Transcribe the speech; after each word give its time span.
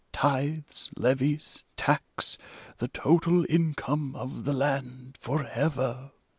Tithes, 0.13 0.89
leties, 0.97 1.61
tax,— 1.77 2.35
the 2.79 2.87
total 2.87 3.45
income 3.47 4.15
of 4.15 4.45
the 4.45 4.53
land, 4.53 5.15
Forever. 5.21 6.09